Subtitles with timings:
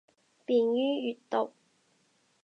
[0.47, 1.53] 便于阅读